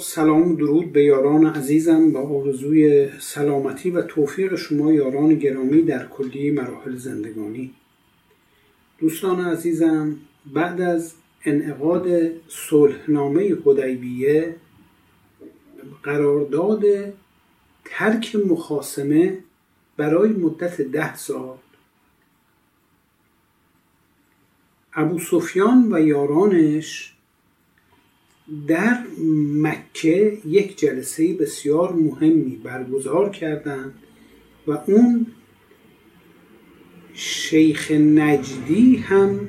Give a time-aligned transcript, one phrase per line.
[0.00, 6.06] سلام و درود به یاران عزیزم با آرزوی سلامتی و توفیق شما یاران گرامی در
[6.06, 7.74] کلی مراحل زندگانی.
[8.98, 10.16] دوستان عزیزم
[10.54, 11.14] بعد از
[11.44, 12.06] انعقاد
[12.48, 14.56] صلحنامه حدیبیه
[16.02, 16.82] قرارداد
[17.84, 19.38] ترک مخاسمه
[19.96, 21.56] برای مدت ده سال
[24.94, 27.13] ابو سفیان و یارانش
[28.66, 29.02] در
[29.62, 33.94] مکه یک جلسه بسیار مهمی برگزار کردند
[34.66, 35.26] و اون
[37.14, 39.48] شیخ نجدی هم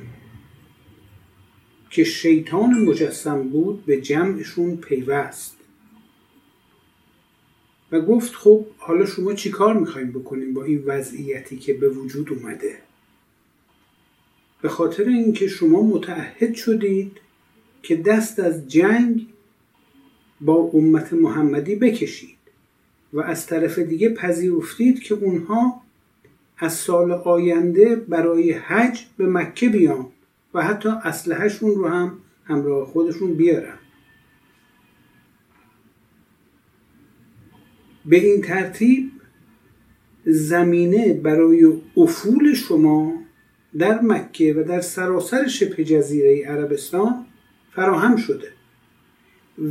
[1.90, 5.56] که شیطان مجسم بود به جمعشون پیوست.
[7.92, 12.30] و گفت خب حالا شما چی کار می‌خوایم بکنیم با این وضعیتی که به وجود
[12.32, 12.78] اومده؟
[14.62, 17.20] به خاطر اینکه شما متعهد شدید
[17.86, 19.26] که دست از جنگ
[20.40, 22.38] با امت محمدی بکشید
[23.12, 25.82] و از طرف دیگه پذیرفتید که اونها
[26.58, 30.06] از سال آینده برای حج به مکه بیان
[30.54, 33.78] و حتی اسلحهشون رو هم همراه خودشون بیارن.
[38.06, 39.10] به این ترتیب
[40.24, 43.14] زمینه برای افول شما
[43.78, 47.26] در مکه و در سراسر شبه جزیره عربستان
[47.76, 48.48] فراهم شده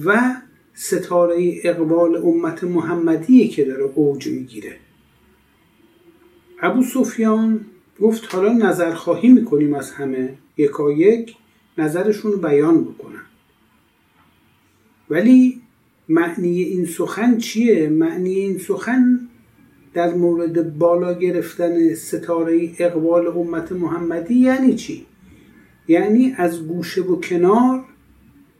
[0.06, 0.36] و
[0.74, 4.78] ستاره اقبال امت محمدی که داره اوج می‌گیره
[6.62, 7.66] ابو سفیان
[8.02, 11.36] گفت حالا نظر خواهی می‌کنیم از همه یکا یک
[11.78, 13.22] نظرشون رو بیان بکنن
[15.10, 15.62] ولی
[16.10, 19.20] معنی این سخن چیه؟ معنی این سخن
[19.94, 25.06] در مورد بالا گرفتن ستاره اقبال امت محمدی یعنی چی؟
[25.88, 27.84] یعنی از گوشه و کنار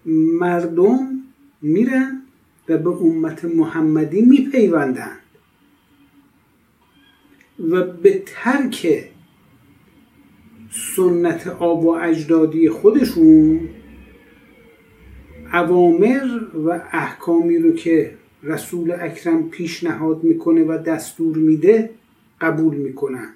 [0.06, 1.24] مردم
[1.62, 2.22] میرن
[2.70, 5.20] و به امت محمدی میپیوندند
[7.70, 9.10] و به ترک
[10.96, 13.70] سنت آب و اجدادی خودشون
[15.54, 21.90] اوامر و احکامی رو که رسول اکرم پیشنهاد می‌کنه و دستور میده
[22.42, 23.36] قبول می‌کنند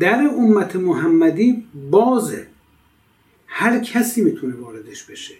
[0.00, 2.46] در امت محمدی بازه.
[3.46, 5.34] هر کسی می‌تونه واردش بشه.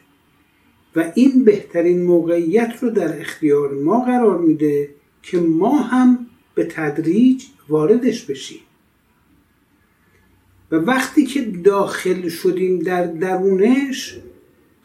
[0.97, 7.45] و این بهترین موقعیت رو در اختیار ما قرار میده که ما هم به تدریج
[7.69, 8.61] واردش بشیم.
[10.71, 14.19] و وقتی که داخل شدیم در درونش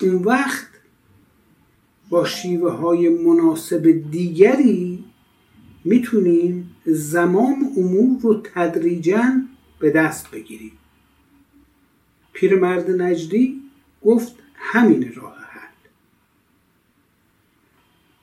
[0.02, 0.68] اون وقت
[2.10, 5.04] با شیوه های مناسب دیگری
[5.84, 9.24] می‌تونیم زمام امور رو تدریجا
[9.80, 10.72] به دست بگیریم.
[12.34, 13.62] پیرمرد نجدی
[14.06, 15.90] گفت همین راه حل.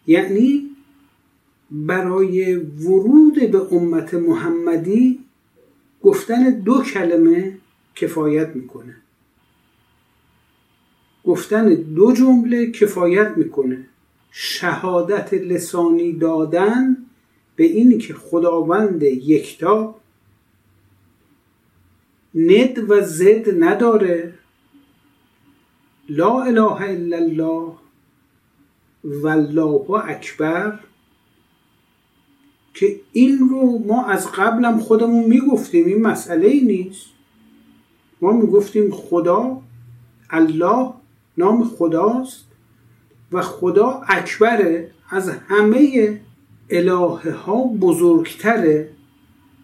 [0.07, 0.71] یعنی
[1.71, 5.25] برای ورود به امت محمدی
[6.03, 7.59] گفتن دو کلمه
[7.95, 8.97] کفایت می‌کنه.
[11.25, 13.87] گفتن دو جمله کفایت می‌کنه.
[14.31, 17.00] شهادت لسانی دادن
[17.57, 19.95] به اینی که خداوند یکتا
[22.35, 24.35] ند و زد نداره.
[26.09, 27.73] لا اله الا الله
[29.05, 30.79] والله اکبر
[32.75, 37.07] که این رو ما از قبلم خودمون می‌گفتیم این مسئله ای نیست.
[38.21, 39.63] ما می‌گفتیم خدا
[40.31, 40.93] الله
[41.39, 42.45] نام خداست
[43.33, 46.21] و خدا اکبره از همه
[46.71, 48.91] الهه ها بزرگتره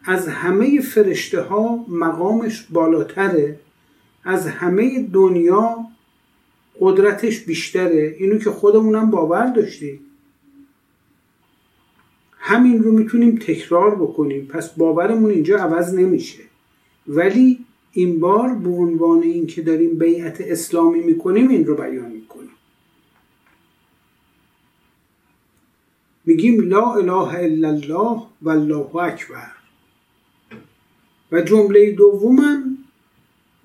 [0.05, 3.61] از همه فرشته ها مقامش بالاتره
[4.25, 5.87] از همه دنیا
[6.81, 8.17] قدرتش بیشتره.
[8.19, 10.01] اینو که خودمونم باور داشتیم.
[12.39, 14.47] همین رو می‌تونیم تکرار بکنیم.
[14.47, 16.43] پس باورمون اینجا عوض نمیشه.
[17.09, 22.51] ولی این بار به عنوان اینکه داریم بیعت اسلامی می‌کنیم این رو بیان می‌کنیم
[26.27, 29.53] میگیم لا اله الا الله و الله اکبر.
[31.33, 32.79] و جمله دومم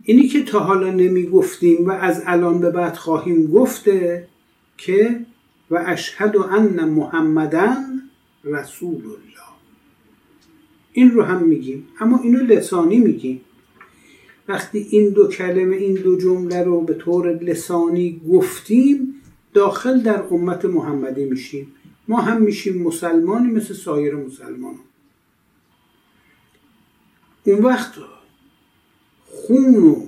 [0.04, 4.28] اینی که تا حالا نمی‌گفتیم و از الان به بعد خواهیم گفته
[4.78, 5.26] که
[5.72, 8.02] و اشهد ان محمدن
[8.44, 9.52] رسول الله.
[10.94, 13.42] این رو هم میگیم اما اینو لسانی میگیم.
[14.48, 19.16] وقتی این دو کلمه این دو جمله رو به طور لسانی گفتیم
[19.54, 21.68] داخل در امت محمدی میشیم.
[22.12, 24.76] ما هم میشیم مسلمانی مثل سایر مسلمان.
[27.44, 27.94] اون وقت
[29.26, 30.08] خون و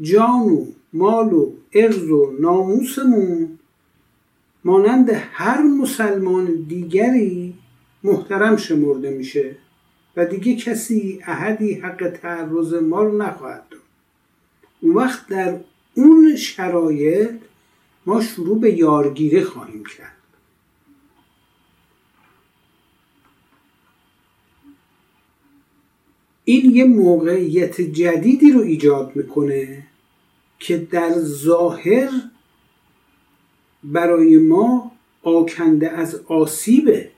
[0.00, 3.58] جان و مال و ارز و ناموسمون
[4.64, 7.54] مانند هر مسلمان دیگری
[8.02, 9.56] محترم شمرده میشه
[10.16, 13.80] و دیگه کسی احدی حق تعرض ما رو نخواهد داد.
[14.80, 15.60] اون وقت در
[15.94, 17.30] اون شرایط
[18.06, 20.19] ما شروع به یارگیری خواهیم کرد.
[26.44, 29.86] این یه موقعیت جدیدی رو ایجاد می‌کنه
[30.58, 32.10] که در ظاهر
[33.84, 34.92] برای ما
[35.22, 37.10] آکنده از آسیبه.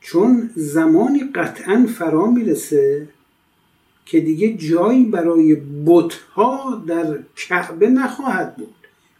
[0.00, 3.08] چون زمانی قطعا فرا می‌رسه
[4.06, 5.56] که دیگه جایی برای
[5.86, 8.74] بتها در کعبه نخواهد بود.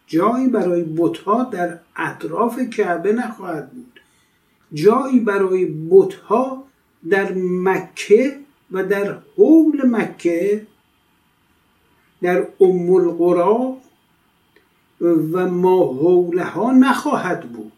[0.06, 4.00] جایی برای بتها در اطراف کعبه نخواهد بود.
[4.74, 6.64] جایی برای بتها
[7.10, 8.36] در مکه
[8.70, 10.66] و در حول مکه
[12.22, 13.76] در ام القرا
[15.00, 17.72] و ما حولها نخواهد بود.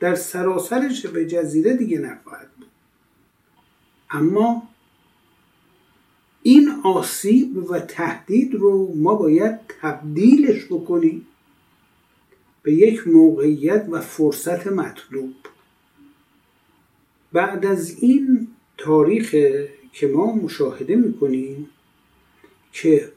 [0.00, 2.68] در سراسر شبه جزیره دیگه نخواهد بود.
[4.10, 4.62] اما
[6.42, 11.26] این آسیب و تهدید رو ما باید تبدیلش بکنیم
[12.62, 15.34] به یک موقعیت و فرصت مطلوب.
[17.32, 18.48] بعد از این
[18.78, 19.34] تاریخ
[19.92, 21.68] که ما مشاهده می‌کنیم
[22.72, 23.12] که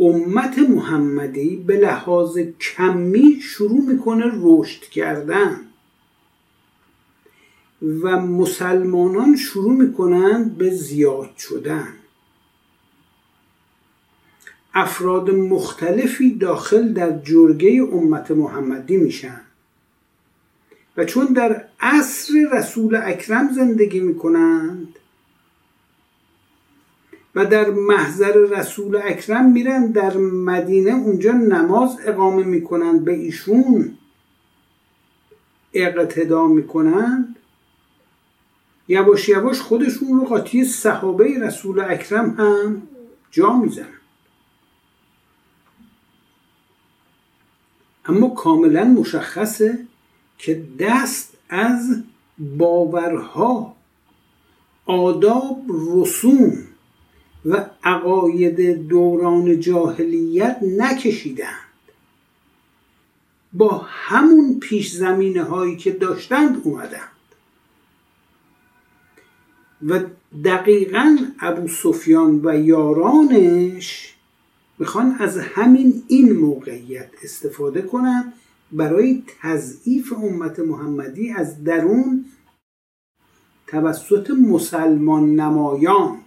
[0.00, 5.60] امت محمدی به لحاظ کمی شروع می‌کنه رشد کردن
[7.82, 11.88] و مسلمانان شروع می‌کنند به زیاد شدن.
[14.74, 19.40] افراد مختلفی داخل در جرگه امت محمدی میشن
[20.96, 24.93] و چون در عصر رسول اکرم زندگی می‌کنند
[27.34, 33.98] و در محضر رسول اکرم میرن در مدینه اونجا نماز اقامه می‌کنند به ایشون.
[35.72, 37.36] اقتدا می‌کنند.
[38.88, 42.82] یواش یواش خودشون رو قاطی صحابه رسول اکرم هم
[43.30, 43.86] جا می‌زنن.
[48.06, 49.78] اما کاملا مشخصه
[50.38, 52.02] که دست از
[52.38, 53.76] باورها
[54.86, 56.73] آداب رسوم
[57.44, 61.58] و عقاید دوران جاهلیت نکشیدند.
[63.52, 67.08] با همون پیش زمینه هایی که داشتند اومدند.
[69.86, 70.00] و
[70.44, 74.14] دقیقا ابو سفیان و یارانش
[74.78, 78.32] می‌خوان از همین این موقعیت استفاده کنند
[78.72, 82.24] برای تضعیف امت محمدی از درون
[83.66, 86.23] توسط مسلمان نمایان.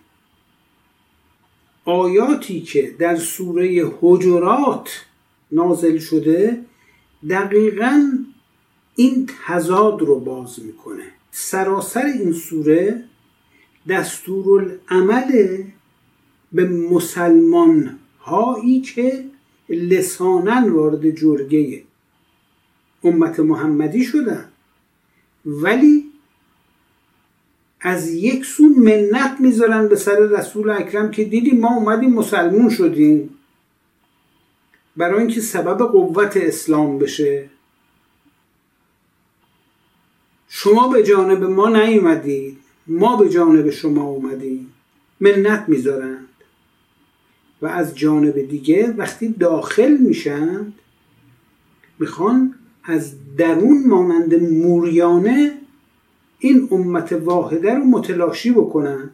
[1.87, 5.05] آیاتی که در سوره حجرات
[5.51, 6.61] نازل شده
[7.29, 8.09] دقیقا
[8.95, 11.03] این تضاد رو باز می‌کنه.
[11.31, 13.03] سراسر این سوره
[13.89, 15.63] دستورالعمل
[16.51, 19.25] به مسلمان هایی که
[19.69, 21.83] لسانن وارد جرگه
[23.03, 24.45] امت محمدی شدن.
[25.45, 26.06] ولی
[27.81, 33.29] از یک سو منت می‌ذارن به سر رسول اکرم که دیدیم ما اومدیم مسلمون شدیم.
[34.97, 37.49] برای اینکه سبب قوت اسلام بشه.
[40.49, 42.57] شما به جانب ما نیومدید.
[42.87, 44.73] ما به جانب شما اومدیم.
[45.19, 46.27] منت می‌ذارند.
[47.61, 50.73] و از جانب دیگه وقتی داخل میشند
[51.99, 55.57] می‌خوان از درون مانند موریانه
[56.39, 59.11] این امت واحده رو متلاشی بکنند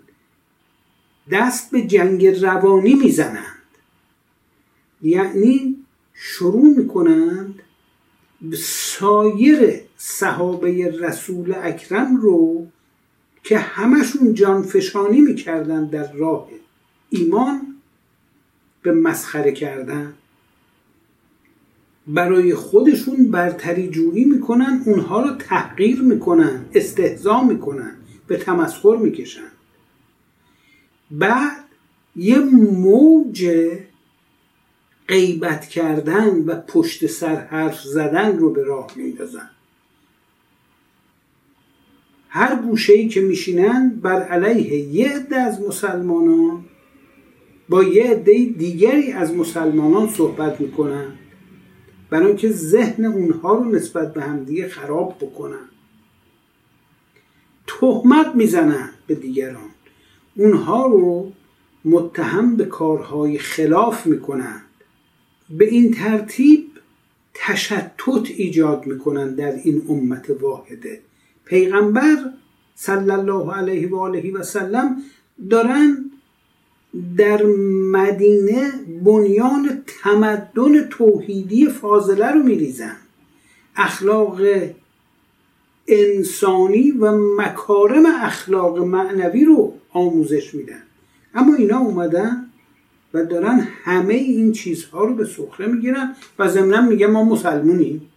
[1.32, 3.63] دست به جنگ روانی می‌زنند.
[5.01, 7.60] یعنی شروع می‌کنند
[8.58, 12.68] سایر صحابه رسول اکرم رو
[13.44, 16.50] که همشون جانفشانی می‌کردن در راه
[17.10, 17.75] ایمان
[18.82, 20.13] به مسخره کردن.
[22.07, 27.95] برای خودشون برتری جویی می‌کنن اونها رو تحقیر می‌کنن استهزا می‌کنن
[28.27, 29.51] به تمسخر می‌کشن.
[31.12, 31.63] بعد
[32.15, 33.69] یه موج
[35.07, 39.50] غیبت کردن و پشت سر حرف زدن رو به راه میندازن.
[42.29, 46.65] هر گوشه ای که میشینن بر علیه یه عده از مسلمانان
[47.69, 51.05] با یه عده دیگری از مسلمانان صحبت می‌کنن.
[52.13, 55.70] برای اینکه ذهن اونها رو نسبت به همدیگه خراب بکنن.
[57.67, 59.70] تهمت می‌زنن به دیگران.
[60.36, 61.32] اونها رو
[61.86, 64.65] متهم به کارهای خلاف می‌کنند
[65.50, 66.67] به این ترتیب
[67.34, 71.01] تشتت ایجاد می‌کنن در این امت واحده.
[71.46, 72.17] پیغمبر
[72.75, 75.01] صلی الله علیه و آله و سلم
[75.50, 76.12] دارن
[77.17, 77.43] در
[77.91, 78.71] مدینه
[79.03, 82.95] بنیان تمدن توحیدی فاضله رو میریزن.
[83.75, 84.41] اخلاق
[85.88, 90.83] انسانی و مکارم اخلاق معنوی رو آموزش میدن.
[91.35, 92.50] اما اینا اومدن
[93.13, 98.09] و دارن همه این چیزها رو به سخره می‌گیرن و ضمنا میگه ما مسلمونیم.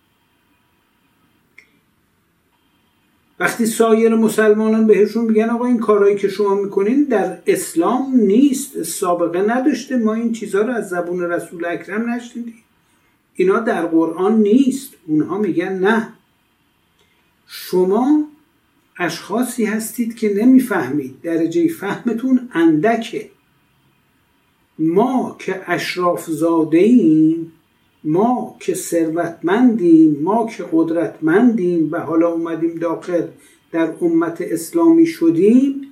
[3.41, 9.43] وقتی سایر مسلمانان بهشون میگن آقا این کارهایی که شما می‌کنین در اسلام نیست سابقه
[9.43, 9.97] نداشته.
[9.97, 12.63] ما این چیزها رو از زبون رسول اکرم نشنیدیم.
[13.35, 14.95] اینا در قرآن نیست.
[15.07, 16.09] اونها میگن نه.
[17.47, 18.29] شما
[18.99, 21.21] اشخاصی هستید که نمی‌فهمید.
[21.23, 23.31] درجه فهمتون اندکه.
[24.79, 27.53] ما که اشراف زاده ایم
[28.09, 33.27] ما که ثروتمندیم ما که قدرتمندیم و حالا اومدیم داخل
[33.73, 35.83] در امت اسلامی شدیم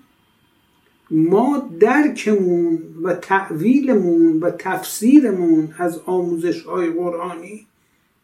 [1.11, 7.67] ما درکمون و تعویلمون و تفسیرمون از آموزش های قرآنی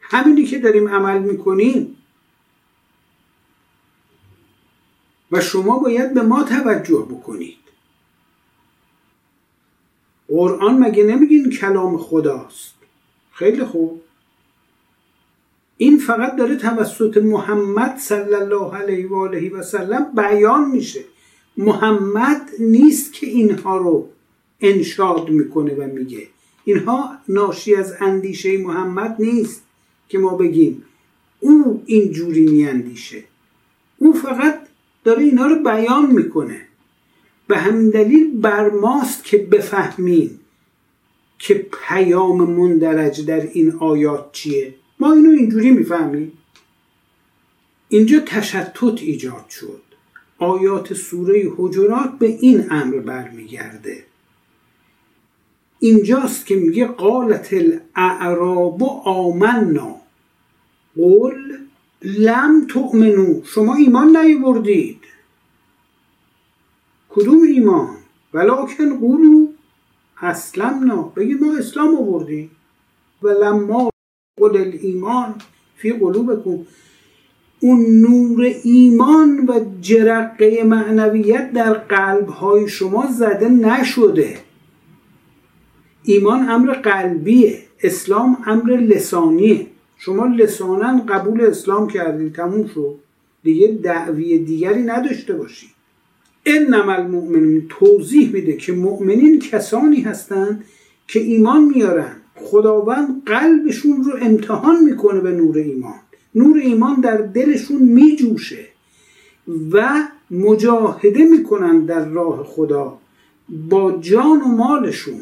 [0.00, 1.96] همینی که داریم عمل می‌کنیم.
[5.32, 7.56] و شما باید به ما توجه بکنید.
[10.28, 12.79] قرآن مگه نمیگین کلام خداست؟
[13.40, 14.00] خیلی خوب.
[15.76, 21.00] این فقط داره توسط محمد صلی الله علیه و آله و سلم بیان میشه.
[21.56, 24.08] محمد نیست که اینها رو
[24.60, 26.26] انشاد می‌کنه و میگه.
[26.64, 29.62] اینها ناشی از اندیشه محمد نیست
[30.08, 30.84] که ما بگیم.
[31.40, 33.24] او اینجوری میاندیشه.
[33.98, 34.58] او فقط
[35.04, 36.60] داره اینا رو بیان می‌کنه.
[37.48, 40.40] به همین دلیل بر ماست که بفهمیم.
[41.40, 46.32] که پیام مندرج در این آیات چیه؟ ما اینو اینجوری می‌فهمیم.
[47.88, 49.82] اینجا تشتت ایجاد شد.
[50.38, 54.04] آیات سوره حجرات به این امر برمیگرده.
[55.78, 59.96] اینجاست که میگه قالت الاعراب آمنا.
[60.96, 61.56] قل
[62.02, 65.00] لم تؤمنو شما ایمان نیوردید
[67.08, 67.96] کدوم ایمان؟
[68.34, 69.49] ولکن قولو
[70.22, 72.50] اسلمنا بگید ما اسلام آوردیم.
[73.22, 73.90] و لما
[74.40, 75.34] قل الایمان
[75.76, 76.58] فی قلوبکم.
[77.60, 84.38] اون نور ایمان و جرقه معنویت در قلب های شما زده نشده.
[86.02, 87.58] ایمان امر قلبیه.
[87.82, 89.66] اسلام امر لسانیه.
[89.96, 92.94] شما لسانا قبول اسلام کردید تموم شد.
[93.42, 95.79] دیگه دعوی دیگری نداشته باشید
[96.46, 100.64] انما المؤمنین توضیح میده که مؤمنین کسانی هستند
[101.08, 102.12] که ایمان میارن.
[102.36, 106.00] خداوند قلبشون رو امتحان می‌کنه به نور ایمان.
[106.34, 108.66] نور ایمان در دلشون میجوشه
[109.72, 112.98] و مجاهده می‌کنن در راه خدا
[113.48, 115.20] با جان و مالشون.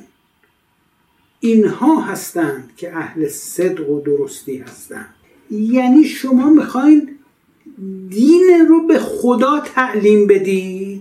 [1.41, 5.15] اینها هستند که اهل صدق و درستی هستند.
[5.51, 7.09] یعنی شما می‌خواین
[8.11, 10.98] دین رو به خدا تعلیم بدید؟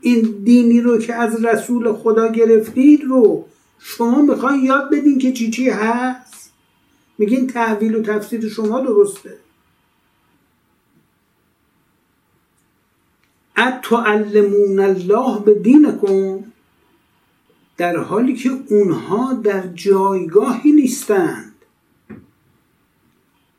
[0.00, 3.44] این دینی رو که از رسول خدا گرفتید رو
[3.78, 6.52] شما می‌خواین یاد بدین که چی چی هست؟
[7.18, 9.36] میگین تحویل و تفسیر شما درسته.
[13.56, 16.44] اتعلمون الله به دینکم
[17.76, 21.54] در حالی که اونها در جایگاهی نیستند.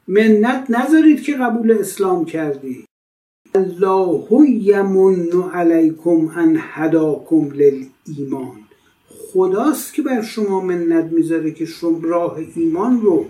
[0.07, 2.85] منت نذارید که قبول اسلام کردی.
[3.55, 8.57] الله یمن علیکم ان هداکم للایمان.
[9.07, 13.25] خداست که بر شما منت می‌ذاره که شما راه ایمان رو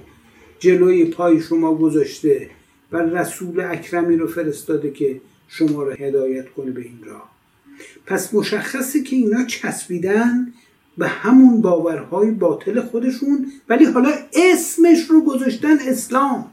[0.60, 2.50] جلوی پای شما گذاشته
[2.92, 7.32] و رسول اکرمی رو فرستاده که شما رو هدایت کنه به این راه.
[8.06, 10.54] پس مشخصه که اینا چسبیدن
[10.98, 16.51] به همون باورهای باطل خودشون ولی حالا اسمش رو گذاشتن اسلام.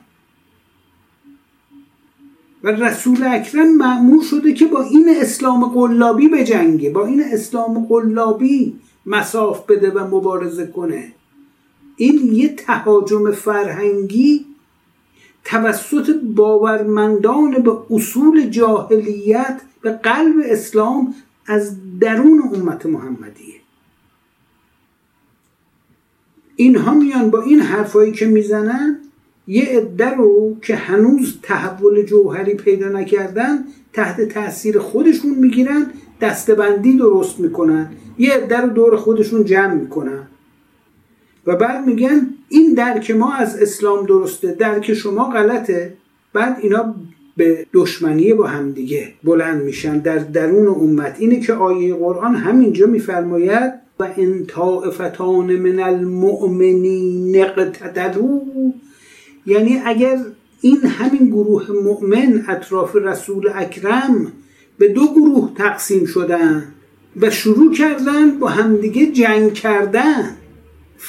[2.62, 7.86] و رسول اکرم معمول شده که با این اسلام قلابی به جنگه با این اسلام
[7.86, 11.12] قلابی مساف بده و مبارزه کنه.
[11.96, 14.46] این یه تهاجم فرهنگی
[15.44, 21.14] توسط باورمندان به اصول جاهلیت به قلب اسلام
[21.46, 23.54] از درون امت محمدیه.
[26.56, 29.00] اینها میان با این حرفایی که می‌زنن
[29.48, 35.86] یه عده رو که هنوز تحول جوهری پیدا نکردن تحت تاثیر خودشون می‌گیرن
[36.20, 37.90] دستبندی درست می‌کنن.
[38.18, 40.28] یه عده رو دور خودشون جمع می‌کنن.
[41.46, 45.94] و بعد میگن این درک ما از اسلام درسته درک شما غلطه.
[46.32, 46.94] بعد اینا
[47.36, 51.16] به دشمنی با همدیگه بلند میشن در درون امت.
[51.18, 58.40] اینه که آیه قرآن همینجا میفرماید و ان طائفتان من المؤمنین اقتتلوا
[59.48, 60.18] یعنی اگر
[60.60, 64.32] این همین گروه مؤمن اطراف رسول اکرم
[64.78, 66.74] به دو گروه تقسیم شدن
[67.20, 70.36] و شروع کردن با همدیگه جنگ کردن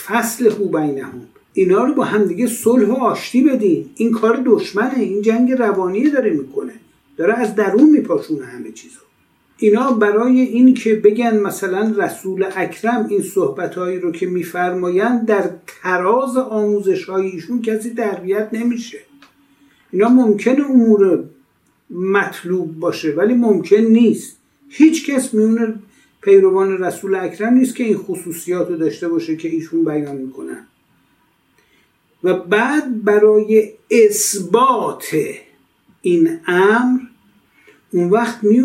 [0.05, 1.21] فصل هو بینهم.
[1.53, 3.89] اینا رو با همدیگه صلح و آشتی بدین.
[3.95, 4.99] این کار دشمنه.
[4.99, 6.73] این جنگ روانی داره می‌کنه.
[7.17, 9.08] داره از درون میپاشونه همه چیزو.
[9.59, 16.37] اینا برای این که بگن مثلا رسول اکرم این صحبتهایی رو که میفرمایند در تراز
[16.37, 18.99] آموزش ایشون کسی تربیت نمیشه.
[19.91, 21.23] اینا ممکنه امور
[21.89, 24.37] مطلوب باشه ولی ممکن نیست.
[24.69, 25.75] هیچ کس میونه
[26.21, 30.65] پیروان رسول اکرم نیست که این خصوصیات رو داشته باشه که ایشون بیان می‌کنن.
[32.23, 35.15] و بعد برای اثبات
[36.01, 36.99] این امر
[37.91, 38.59] اون وقت می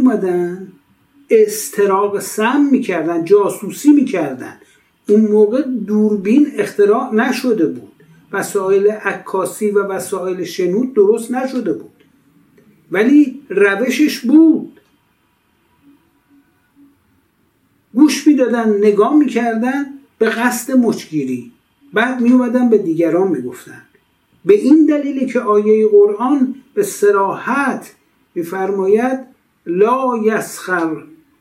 [1.43, 4.57] استراق سم می‌کردن جاسوسی می‌کردن.
[5.09, 7.93] اون موقع دوربین اختراع نشده بود.
[8.33, 12.05] وسایل عکاسی و وسایل شنود درست نشده بود.
[12.91, 14.81] ولی روشش بود.
[17.95, 19.87] گوش می‌دادن نگاه می‌کردن
[20.19, 21.53] به قصد مچگیری
[21.93, 23.83] بعد می اومدن به دیگران می‌گفتن.
[24.45, 27.95] به این دلیل که آیه قرآن به سراحت
[28.35, 29.21] میفرماید
[29.67, 30.97] لا یسخر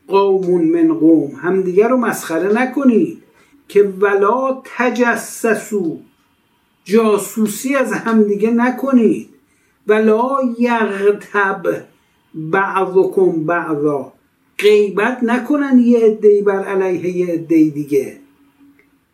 [0.08, 1.36] قوم من قوم.
[1.36, 3.24] همدیگر رو مسخره نکنید
[3.68, 6.00] که ولا تجسسو
[6.84, 9.30] جاسوسی از همدیگه نکنید
[9.88, 11.64] ولا یغتب
[12.34, 14.14] بعضکم بعضا.
[14.60, 18.18] غیبت نکنن یه عدهای بر علیه یه عده دیگه.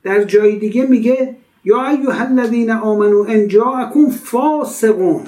[0.03, 5.21] در جای دیگه میگه یا ایها الذین آمنو ان جاءکم فاسقون.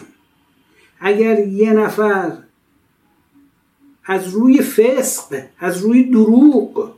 [1.00, 2.32] اگر یه نفر
[4.06, 6.92] از روی فسق از روی دروغ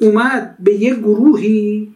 [0.00, 1.94] اومد به یه گروهی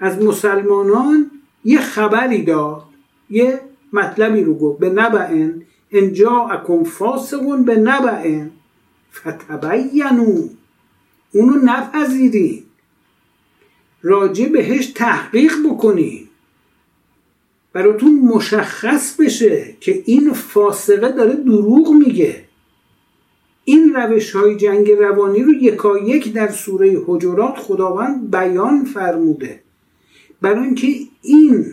[0.00, 1.30] از مسلمانان
[1.64, 2.84] یه خبری داد
[3.30, 3.60] یه
[3.92, 8.50] مطلبی رو گفت به نبعن ان جاءکم فاسقون به نبعن
[9.12, 10.48] فتبینو
[11.32, 12.62] اونو نپذیرین
[14.02, 16.28] راجع بهش تحقیق بکنی
[17.72, 22.44] براتون مشخص بشه که این فاسقه داره دروغ میگه.
[23.64, 29.60] این روش های جنگ روانی رو یکایک در سوره حجرات خداوند بیان فرموده.
[30.40, 30.86] برای اینکه
[31.22, 31.66] این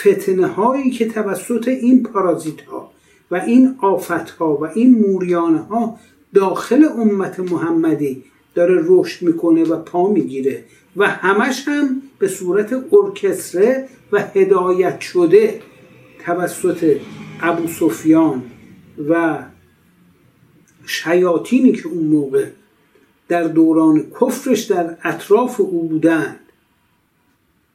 [0.00, 2.90] فتنه هایی که توسط این پارازیت ها
[3.30, 5.98] و این آفت ها و این موریانه ها
[6.34, 8.24] داخل امت محمدی
[8.54, 10.64] داره رشد می‌کنه و پا می‌گیره
[10.96, 15.60] و همش هم به صورت ارکستره و هدایت شده
[16.24, 16.96] توسط
[17.42, 18.42] ابو سفیان
[19.08, 19.38] و
[20.86, 22.46] شیاطینی که اون موقع
[23.28, 26.40] در دوران کفرش در اطراف او بودند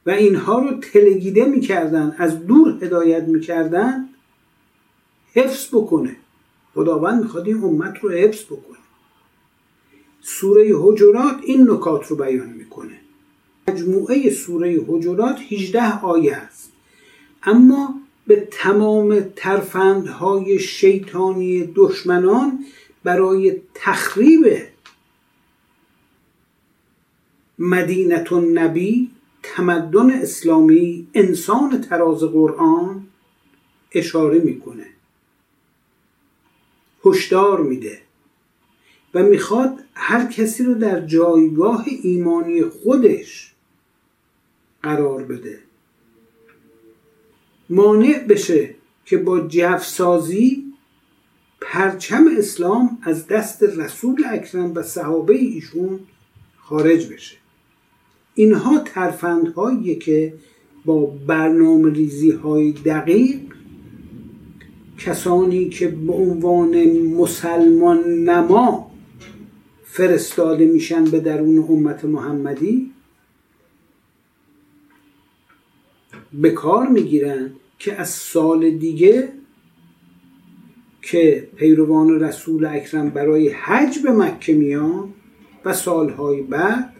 [0.06, 4.08] و اینها رو تلگیده می‌کردن از دور هدایت می‌کردن
[5.34, 6.16] حفظ بکنه.
[6.74, 8.78] خداوند می‌خواد این امت رو حفظ بکنه.
[10.20, 13.00] سوره حجرات این نکات رو بیان می‌کنه.
[13.68, 16.72] مجموعه سوره حجرات 18 آیه است.
[17.42, 17.94] اما
[18.26, 22.64] به تمام ترفندهای شیطانی دشمنان
[23.08, 24.46] برای تخریب
[27.58, 29.10] مدینت نبی
[29.42, 33.06] تمدن اسلامی انسان تراز قرآن
[33.92, 34.86] اشاره می‌کنه.
[37.04, 38.00] هشدار میده
[39.14, 43.54] و می‌خواد هر کسی رو در جایگاه ایمانی خودش
[44.82, 45.58] قرار بده.
[47.70, 50.67] مانع بشه که با جفسازی
[51.70, 56.00] پرچم اسلام از دست رسول اکرم و صحابه ایشون
[56.56, 57.36] خارج بشه.
[58.34, 60.34] اینها ترفندهایی که
[60.84, 63.40] با برنامه ریزی های دقیق
[64.98, 68.90] کسانی که به عنوان مسلمان نما
[69.84, 72.90] فرستاده میشن به درون امت محمدی
[76.32, 79.37] به کار می‌گیرن که از سال دیگه
[81.10, 85.14] که پیروان رسول اکرم برای حج به مکه میان
[85.64, 86.92] و سالهای بعد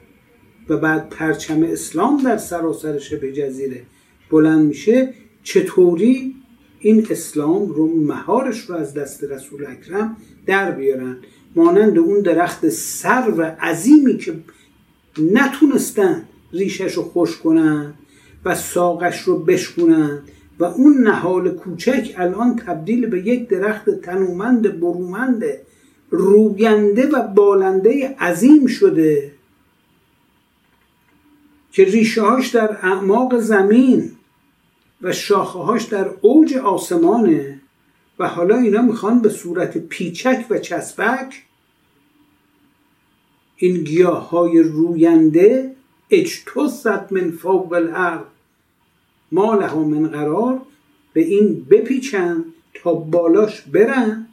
[0.68, 3.83] و بعد پرچم اسلام در سراسر شبه جزیره
[4.31, 6.35] بلند میشه چطوری
[6.81, 10.16] این اسلام رو مهارش رو از دست رسول اکرم
[10.47, 11.16] در بیارن؟
[11.57, 14.35] مانند اون درخت سر و عظیمی که
[15.33, 17.94] نتونستن ریشش رو خوش کنن
[18.44, 20.23] و ساقش رو بشکنن
[20.59, 25.44] و اون نهال کوچک الان تبدیل به یک درخت تنومند برومند
[26.11, 29.33] روینده و بالنده عظیم شده
[31.73, 34.11] که ریشه هاش در اعماق زمین
[35.03, 37.61] و شاخه هاش در اوج آسمانه
[38.18, 41.44] و حالا اینا می‌خوان به صورت پیچک و چسبک
[43.57, 45.75] این گیاه های روینده
[46.11, 48.25] اجتثت من فوق الارض.
[49.32, 50.60] ما لها من قرار
[51.12, 54.26] به این بپیچن تا بالاش برن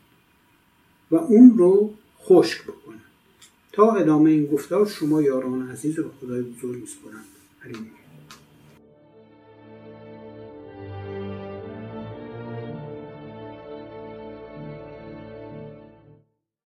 [1.12, 2.96] و اون رو خشک بکنن.
[3.72, 7.24] تا ادامه این گفتار شما یاران عزیز رو خدای بزرگ میسپرم